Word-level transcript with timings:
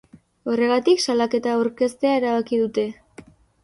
Horregatik, 0.53 1.03
salaketa 1.05 1.53
aurkeztea 1.59 2.19
erabaki 2.25 2.65
dute. 2.67 2.91